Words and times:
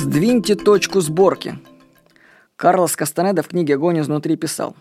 Сдвиньте 0.00 0.54
точку 0.54 1.00
сборки. 1.00 1.58
Карлос 2.54 2.94
Кастанеда 2.94 3.42
в 3.42 3.48
книге 3.48 3.74
«Огонь 3.74 3.98
изнутри» 3.98 4.36
писал. 4.36 4.76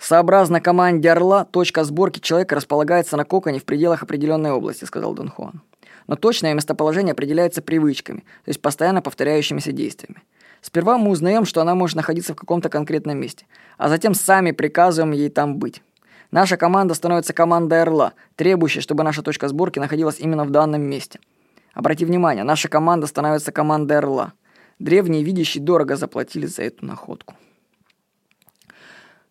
Сообразно 0.00 0.60
команде 0.60 1.12
«Орла» 1.12 1.44
точка 1.44 1.84
сборки 1.84 2.18
человека 2.18 2.56
располагается 2.56 3.16
на 3.16 3.24
коконе 3.24 3.60
в 3.60 3.64
пределах 3.64 4.02
определенной 4.02 4.50
области, 4.50 4.84
сказал 4.84 5.14
Дон 5.14 5.28
Хуан. 5.28 5.62
Но 6.08 6.16
точное 6.16 6.54
местоположение 6.54 7.12
определяется 7.12 7.62
привычками, 7.62 8.18
то 8.44 8.48
есть 8.48 8.60
постоянно 8.60 9.00
повторяющимися 9.00 9.70
действиями. 9.70 10.24
Сперва 10.60 10.98
мы 10.98 11.12
узнаем, 11.12 11.44
что 11.44 11.60
она 11.60 11.76
может 11.76 11.94
находиться 11.94 12.32
в 12.32 12.36
каком-то 12.36 12.68
конкретном 12.68 13.18
месте, 13.18 13.46
а 13.78 13.88
затем 13.88 14.12
сами 14.12 14.50
приказываем 14.50 15.12
ей 15.12 15.28
там 15.30 15.58
быть. 15.58 15.84
Наша 16.32 16.56
команда 16.56 16.94
становится 16.94 17.32
командой 17.32 17.80
«Орла», 17.80 18.14
требующей, 18.34 18.80
чтобы 18.80 19.04
наша 19.04 19.22
точка 19.22 19.46
сборки 19.46 19.78
находилась 19.78 20.18
именно 20.18 20.44
в 20.44 20.50
данном 20.50 20.82
месте– 20.82 21.20
Обрати 21.74 22.04
внимание, 22.04 22.44
наша 22.44 22.68
команда 22.68 23.06
становится 23.06 23.52
командой 23.52 23.98
Орла. 23.98 24.32
Древние 24.78 25.22
видящие 25.22 25.62
дорого 25.62 25.96
заплатили 25.96 26.46
за 26.46 26.62
эту 26.62 26.84
находку. 26.84 27.34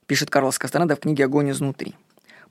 Пишет 0.07 0.29
Карлос 0.29 0.57
Кастанеда 0.57 0.95
в 0.95 0.99
книге 0.99 1.25
«Огонь 1.25 1.51
изнутри». 1.51 1.95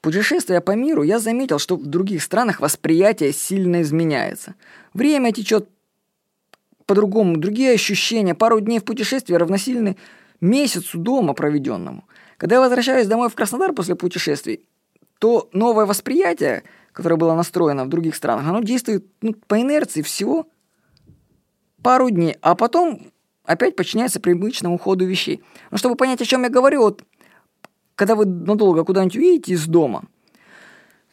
Путешествуя 0.01 0.61
по 0.61 0.71
миру, 0.73 1.03
я 1.03 1.19
заметил, 1.19 1.59
что 1.59 1.77
в 1.77 1.85
других 1.85 2.23
странах 2.23 2.61
восприятие 2.61 3.33
сильно 3.33 3.83
изменяется. 3.83 4.55
Время 4.95 5.33
течет 5.33 5.69
по-другому, 6.87 7.37
другие 7.37 7.73
ощущения. 7.73 8.35
Пару 8.35 8.61
дней 8.61 8.79
в 8.79 8.85
путешествии 8.85 9.35
равносильны 9.35 9.97
месяцу 10.41 10.99
дома 10.99 11.35
проведенному. 11.35 12.05
Когда 12.39 12.57
я 12.57 12.61
возвращаюсь 12.63 13.07
домой 13.07 13.29
в 13.29 13.35
Краснодар 13.35 13.75
после 13.75 13.95
путешествий, 13.95 14.65
то 15.19 15.51
новое 15.53 15.85
восприятие– 15.85 16.63
которое 16.93 17.17
было 17.17 17.35
настроено 17.35 17.85
в 17.85 17.89
других 17.89 18.15
странах, 18.15 18.47
оно 18.47 18.61
действует 18.61 19.07
ну, 19.21 19.35
по 19.47 19.61
инерции 19.61 20.03
всего 20.03 20.47
пару 21.83 22.11
дней, 22.11 22.37
а 22.43 22.55
потом 22.55 23.13
опять 23.45 23.77
подчиняется 23.77 24.21
привычному 24.21 24.79
ходу 24.79 25.07
вещей. 25.07 25.43
Но 25.71 25.79
чтобы 25.79 25.97
понять, 25.97 26.21
о 26.21 26.25
чем 26.25 26.43
я 26.43 26.49
говорю, 26.49 26.81
вот 26.83 27.05
когда 27.95 28.15
вы 28.15 28.27
надолго 28.27 28.85
куда-нибудь 28.85 29.17
уедете 29.17 29.53
из 29.53 29.67
дома, 29.67 30.05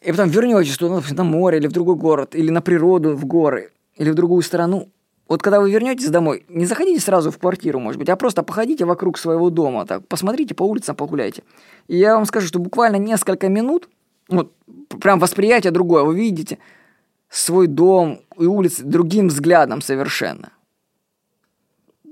и 0.01 0.11
потом 0.11 0.29
вернетесь 0.29 0.77
туда, 0.77 1.01
на 1.11 1.23
море 1.23 1.57
или 1.57 1.67
в 1.67 1.71
другой 1.71 1.95
город, 1.95 2.35
или 2.35 2.49
на 2.49 2.61
природу, 2.61 3.15
в 3.15 3.25
горы, 3.25 3.71
или 3.95 4.11
в 4.11 4.15
другую 4.15 4.41
страну, 4.43 4.89
вот 5.27 5.41
когда 5.41 5.59
вы 5.59 5.69
вернетесь 5.69 6.09
домой, 6.09 6.45
не 6.47 6.65
заходите 6.65 7.01
сразу 7.01 7.31
в 7.31 7.37
квартиру, 7.37 7.79
может 7.79 7.99
быть, 7.99 8.07
а 8.09 8.15
просто 8.15 8.43
походите 8.43 8.85
вокруг 8.85 9.17
своего 9.17 9.49
дома, 9.49 9.85
так, 9.85 10.07
посмотрите 10.07 10.55
по 10.55 10.63
улицам, 10.63 10.95
погуляйте. 10.95 11.43
И 11.87 11.97
я 11.97 12.15
вам 12.15 12.25
скажу, 12.25 12.47
что 12.47 12.59
буквально 12.59 12.95
несколько 12.95 13.49
минут, 13.49 13.89
вот 14.29 14.53
прям 15.01 15.19
восприятие 15.19 15.71
другое. 15.71 16.03
Вы 16.03 16.15
видите 16.15 16.57
свой 17.29 17.67
дом 17.67 18.21
и 18.37 18.45
улицы 18.45 18.83
другим 18.83 19.27
взглядом 19.27 19.81
совершенно. 19.81 20.51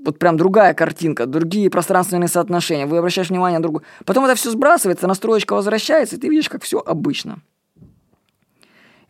Вот 0.04 0.18
прям 0.18 0.36
другая 0.36 0.72
картинка, 0.72 1.26
другие 1.26 1.68
пространственные 1.68 2.28
соотношения. 2.28 2.86
Вы 2.86 2.98
обращаешь 2.98 3.30
внимание 3.30 3.58
на 3.58 3.62
другую. 3.62 3.82
Потом 4.04 4.24
это 4.24 4.36
все 4.36 4.50
сбрасывается, 4.50 5.08
настроечка 5.08 5.54
возвращается, 5.54 6.16
и 6.16 6.18
ты 6.18 6.28
видишь, 6.28 6.48
как 6.48 6.62
все 6.62 6.78
обычно. 6.78 7.40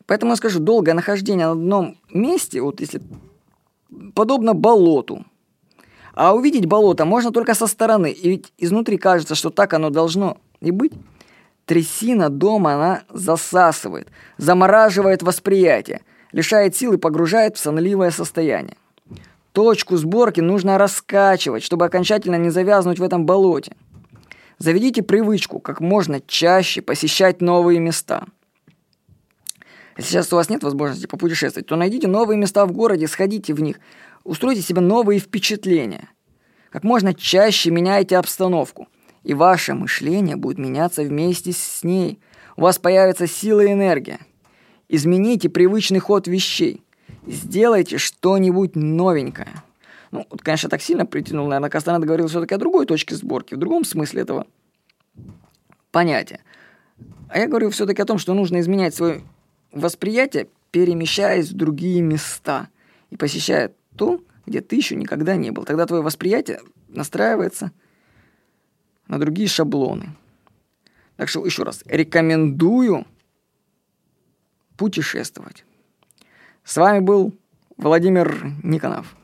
Поэтому 0.06 0.32
я 0.32 0.36
скажу, 0.36 0.60
долгое 0.60 0.94
нахождение 0.94 1.46
на 1.46 1.52
одном 1.52 1.98
месте, 2.10 2.62
вот 2.62 2.80
если 2.80 3.02
подобно 4.14 4.54
болоту. 4.54 5.26
А 6.14 6.34
увидеть 6.34 6.64
болото 6.64 7.04
можно 7.04 7.30
только 7.30 7.54
со 7.54 7.66
стороны. 7.66 8.10
И 8.10 8.28
ведь 8.30 8.52
изнутри 8.56 8.96
кажется, 8.96 9.34
что 9.34 9.50
так 9.50 9.74
оно 9.74 9.90
должно 9.90 10.38
и 10.60 10.70
быть. 10.70 10.92
Трясина 11.66 12.30
дома 12.30 12.74
она 12.74 13.02
засасывает, 13.10 14.08
замораживает 14.38 15.24
восприятие, 15.24 16.02
лишает 16.30 16.76
сил 16.76 16.92
и 16.92 16.96
погружает 16.96 17.56
в 17.56 17.60
сонливое 17.60 18.12
состояние. 18.12 18.76
Точку 19.50 19.96
сборки 19.96 20.40
нужно 20.40 20.78
раскачивать, 20.78 21.64
чтобы 21.64 21.84
окончательно 21.84 22.36
не 22.36 22.50
завязнуть 22.50 23.00
в 23.00 23.02
этом 23.02 23.26
болоте. 23.26 23.72
Заведите 24.58 25.02
привычку 25.02 25.58
как 25.58 25.80
можно 25.80 26.20
чаще 26.20 26.82
посещать 26.82 27.40
новые 27.40 27.80
места. 27.80 28.26
Если 29.96 30.10
сейчас 30.10 30.32
у 30.32 30.36
вас 30.36 30.48
нет 30.48 30.62
возможности 30.62 31.06
попутешествовать, 31.06 31.66
то 31.66 31.74
найдите 31.74 32.06
новые 32.06 32.38
места 32.38 32.64
в 32.66 32.72
городе, 32.72 33.08
сходите 33.08 33.54
в 33.54 33.60
них, 33.60 33.80
устройте 34.22 34.62
себе 34.62 34.82
новые 34.82 35.18
впечатления. 35.18 36.10
Как 36.70 36.84
можно 36.84 37.12
чаще 37.12 37.72
меняйте 37.72 38.18
обстановку– 38.18 38.86
и 39.26 39.34
ваше 39.34 39.74
мышление 39.74 40.36
будет 40.36 40.56
меняться 40.56 41.02
вместе 41.02 41.52
с 41.52 41.82
ней. 41.82 42.20
У 42.56 42.60
вас 42.60 42.78
появится 42.78 43.26
сила 43.26 43.60
и 43.60 43.72
энергия. 43.72 44.20
Измените 44.88 45.48
привычный 45.48 45.98
ход 45.98 46.28
вещей. 46.28 46.84
Сделайте 47.26 47.98
что-нибудь 47.98 48.76
новенькое. 48.76 49.48
Ну, 50.12 50.24
вот, 50.30 50.42
конечно, 50.42 50.68
так 50.70 50.80
сильно 50.80 51.06
притянул, 51.06 51.48
наверное, 51.48 51.70
Кастанeda 51.70 52.06
говорил 52.06 52.28
все-таки 52.28 52.54
о 52.54 52.58
другой 52.58 52.86
точке 52.86 53.16
сборки, 53.16 53.54
в 53.54 53.58
другом 53.58 53.84
смысле 53.84 54.22
этого 54.22 54.46
понятия. 55.90 56.38
А 57.28 57.40
я 57.40 57.48
говорю 57.48 57.70
все-таки 57.70 58.00
о 58.00 58.06
том, 58.06 58.18
что 58.18 58.32
нужно 58.32 58.60
изменять 58.60 58.94
свое 58.94 59.22
восприятие, 59.72 60.46
перемещаясь 60.70 61.50
в 61.50 61.56
другие 61.56 62.00
места 62.00 62.68
и 63.10 63.16
посещая 63.16 63.72
то, 63.96 64.22
где 64.46 64.60
ты 64.60 64.76
еще 64.76 64.94
никогда 64.94 65.34
не 65.34 65.50
был. 65.50 65.64
Тогда 65.64 65.84
твое 65.84 66.04
восприятие 66.04 66.60
настраивается– 66.86 67.72
на 69.08 69.18
другие 69.18 69.48
шаблоны. 69.48 70.14
Так 71.16 71.28
что 71.28 71.44
еще 71.44 71.62
раз, 71.62 71.82
рекомендую 71.86 73.06
путешествовать. 74.76 75.64
С 76.64 76.76
вами 76.76 77.00
был 77.00 77.32
Владимир 77.76 78.52
Никонов. 78.62 79.16